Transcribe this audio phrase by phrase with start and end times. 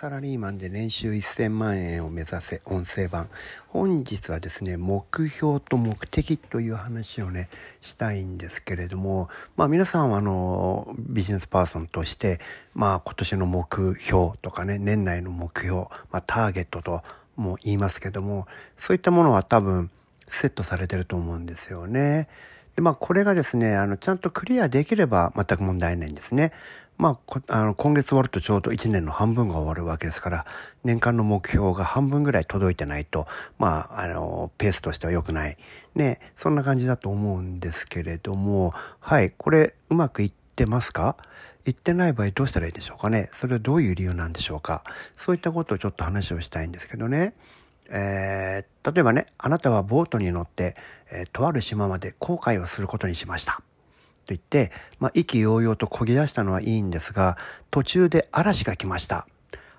[0.00, 3.28] サラリーマンで年収1000万円を目指せ音声版
[3.66, 7.48] 本日はですね目標と目的という話をね
[7.80, 12.38] したいんですけれどもまあ皆さんはあのビジネスパーソンとして
[12.74, 15.78] まあ今年の目標とかね年内の目標、
[16.12, 17.02] まあ、ターゲットと
[17.34, 19.90] も言いますけどもそういったものは多分
[20.28, 22.28] セットされてると思うんですよね。
[22.76, 26.52] でまあこれがですねあのちゃんとクリアできれば全く問題ないんですね。
[26.98, 30.46] まあ、あの今月終わるとちょうど1年の半分が終わるわけですから
[30.82, 35.56] 年間の目標が半分ぐらい届いてないとまああのペースとしては良くない
[35.94, 41.16] ねそんな感じだと思うんですけれどもはいこれうまくいってますか？
[41.66, 43.30] いってない場合どうしたらいいでしょうかね？
[43.32, 44.82] それはどういう理由なんでしょうか？
[45.16, 47.34] そういったことをちょっと話をしたいんですけどね。
[47.90, 50.74] えー、例えばねあなたはボートに乗って、
[51.12, 53.62] えー、とある島まで航海をすることにしました。
[54.28, 57.38] と言って、まあ、意気揚々と漕ぎ出したのはいいんですが、
[57.70, 59.26] 途中で嵐が来ました。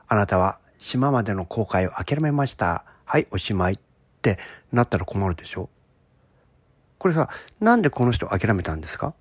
[0.08, 2.84] あなたは島までの航海を諦めました。
[3.06, 3.78] はい、おしまいっ
[4.24, 4.40] て
[4.72, 5.70] なったら困るでしょ
[6.98, 9.14] これさ、なんでこの人諦めたんですか？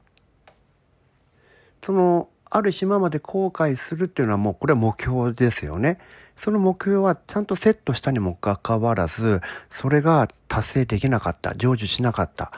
[1.85, 5.99] その、ある島まで航海するっていうのはもうこれは目標ですよね。
[6.37, 12.51] その目標はちゃんとセットしたにもかかわらず、それが達成できなかった、成就しなかった。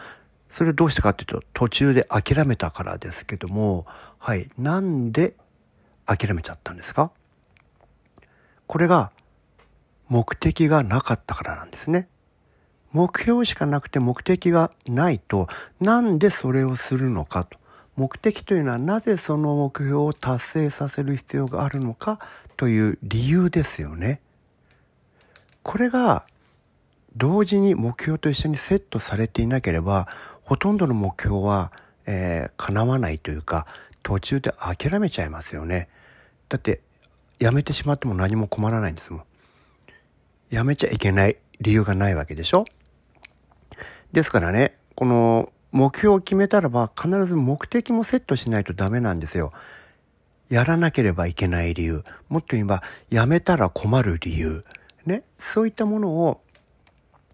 [0.50, 3.86] それどうしてかっていうと途中で諦めたからですけども
[4.18, 5.34] はいなんで
[6.06, 7.12] 諦めちゃったんですか？
[8.66, 9.12] これが
[10.08, 12.08] 目的がなかったからなんですね。
[12.92, 15.46] 目標しかなくて目的がないと
[15.80, 17.58] なんでそれをするのかと。
[17.96, 22.18] 目的というのはなぜその目標を達成させる必要があるのか
[22.56, 24.20] という理由ですよね。
[25.62, 26.24] これが
[27.14, 30.08] 同時に目標と一緒にセットされていなければ
[30.50, 31.70] ほとんどの目標は、
[32.06, 33.68] えー、叶わないというか、
[34.02, 35.88] 途中で諦めちゃいますよね。
[36.48, 36.80] だって、
[37.38, 39.22] やめてしまっても何も困らないんですもん。
[40.50, 42.64] やめちゃいけない理由がないわけでしょ？
[44.10, 49.52] ですからね、この目標を決めたらば必ず目的もセットしないとダメなんですよ。
[50.48, 52.02] やらなければいけない理由。
[52.28, 54.64] もっと言えば、やめたら困る理由。
[55.06, 55.22] ね？
[55.38, 56.40] そういったものを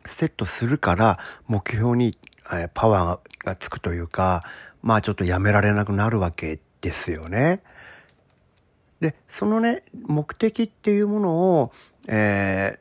[0.05, 1.19] セットするから
[1.49, 2.13] 目標に
[2.53, 4.45] えパワーがつくというか、
[4.83, 7.63] まあちょっとやめられなくなるわけですよね。
[9.01, 11.73] で、そのね、目的っていうものを、
[12.09, 12.79] え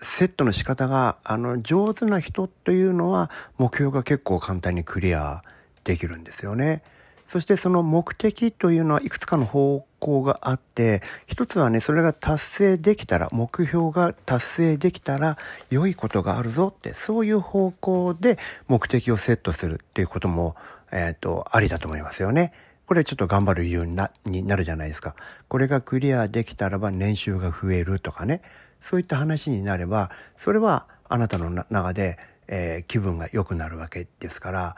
[0.00, 5.42] ー、セットの仕方が、あの、上手な人というのは、目標が結構簡単にクリア
[5.84, 6.82] できるんですよね。
[7.26, 15.38] そしてその目的というのはいくつかの方向があって、一つはね、それが達成できたら、目標が達成できたら
[15.70, 20.54] 良いことがあるぞって、そういう方向で目的をセットするっていうことも、
[20.92, 22.52] えっ、ー、と、ありだと思いますよね。
[22.86, 25.16] これちょっと頑張る理由になになるじゃないですか。
[25.48, 28.42] これがクリアできたらば年収が増えるとかね。
[28.80, 32.18] そういった話になれば、それはあなたの中で、
[32.48, 34.76] えー、気分が良くなるわけですから、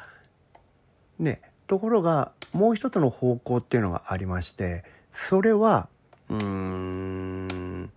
[1.19, 5.89] ね、ところがもう一つの方向っていうのがありましてそれは
[6.29, 7.91] うーん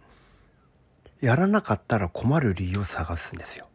[1.21, 3.67] やらなかったら困る理由を探すんですよ。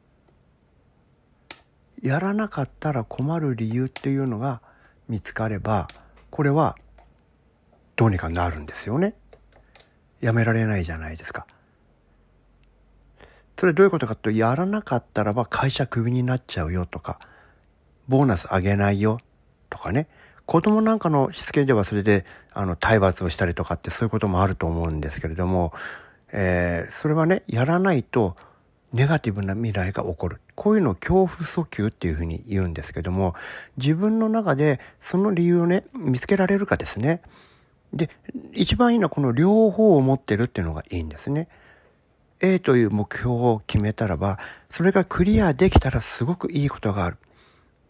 [2.02, 4.60] やらなかったら困る理由っていうのが
[5.08, 5.88] 見つかれば
[6.30, 6.76] これは
[7.96, 9.14] どうにかなるんですよね。
[10.20, 11.46] やめられないじゃないですか。
[13.58, 17.18] それどういうことかというとやらなかったらば会社クビになっちゃうよとか
[18.08, 19.20] ボーナス上げないよ
[19.74, 20.06] とかね
[20.46, 25.72] 子供なんかのしつけではそれであの体罰をしたりとかってそういうこともあると思うんですけれども、
[26.32, 28.36] えー、それはねやらないと
[28.92, 30.40] ネガティブな未来が起こる。
[30.54, 33.34] こういうのを恐怖訴求っていうふうに言うんですけども、
[33.76, 37.20] 自分の中でその理由をね、見つけられるかですね。
[37.92, 38.08] で、
[38.52, 41.48] 一番いいのはこの両方を持ってるっていうのがいいんですね。
[42.40, 44.38] A という目標を決めたらば、
[44.70, 47.16] それがクリアできたらすごくいいことがある。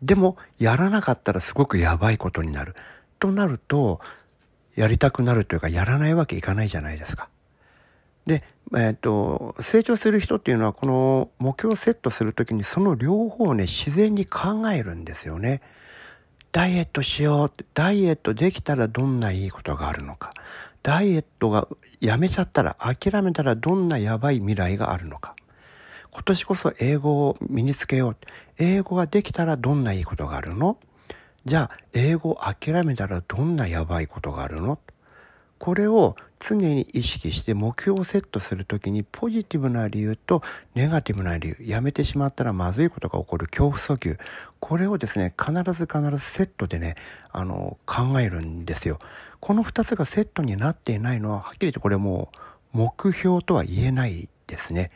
[0.04, 2.74] でも、やらなかったらすごくやばいことになる。
[3.18, 4.00] となると、
[4.76, 7.30] やりたくなるというか、やらないわけいかないじゃないですか。
[8.26, 8.42] で、
[8.76, 15.62] えっ、と、成長する人っていうのは、この目標をセットするときに、その両方をね、自然に考えるんですよね。
[16.52, 20.32] ダイエットしようって、ダイエットできたらどんないいことがあるのか。
[20.82, 21.66] ダイエットが
[22.00, 25.34] やめちゃったら、諦めたらどんなやばい未来があるのか。
[26.14, 28.16] 今年こそ英語を身につけよう。
[28.58, 30.78] 英語ができたらどんないいことがあるの？
[31.44, 34.78] じゃあ、英語を諦めたらどんなやばいことがあるの？
[35.58, 40.42] これを常に意識して目標をセットするときにポジティブな理由と
[40.74, 44.18] ネガティブな理由、やめてしまったらまずいことが起こる恐怖訴求、
[44.60, 46.94] これをですね、必ず必ずセットでね、
[47.32, 48.98] あの、考えるんですよ。
[49.40, 52.30] この二つがセットになっていないのは、はっきり言ってこれも
[52.74, 54.90] う目標とは言えないですね。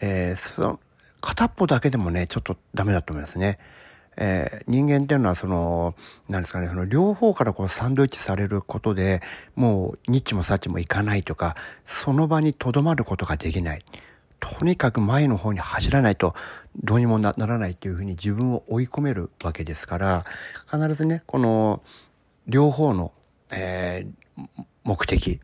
[0.00, 0.80] えー、その
[1.20, 3.58] 片っぽだけでもね、ちょっとダメだと思いますね。
[4.16, 5.94] えー、人間っていうのはその、
[6.28, 9.22] なんですかね、その両方からこうサンドイッチされることで、
[9.56, 13.82] もうニッチもサッチもいかないとか、その場に留まることができない。
[14.40, 16.34] とにかく前の方に走らないと
[16.82, 20.24] どうにもならないというふうに自分を追い込めるわけですから、
[20.70, 21.82] 必ずね、この
[22.46, 23.12] 両方の、
[23.50, 25.40] えー、目的、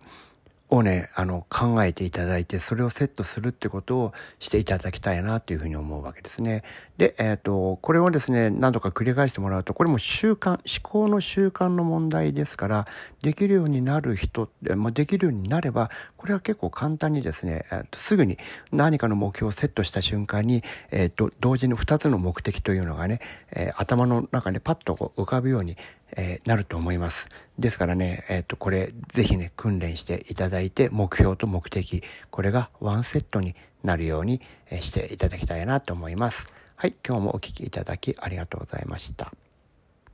[0.70, 6.62] をね、あの、考えていただいて、それをセットするってことをしていただきたいなというふうに思うわけですね。
[6.96, 12.86] で、えっ、ー、と、これをですね、何度か繰り返してもらうと、これも習慣、思考の習慣の問題ですから、
[13.22, 18.38] できるようになる人、まあ、できるようになれば、これは結構簡単にですね、えー、とすぐに
[18.70, 20.62] 何かの目標をセットした瞬間に、
[20.92, 23.18] えっ、ー、と、同時に2つの目的というのがね、
[23.52, 25.76] え頭の中にパッとこう浮かぶように、
[26.16, 27.28] えー、なると思います。
[27.58, 34.40] ですからね、えっ、ー、と、これ、ぜひね、訓練していただいて、目標と目的、これがワンセットになるように
[34.80, 36.48] していただきたいなと思います。
[36.76, 39.32] はい、今日もお聴きいただきありがとうございました。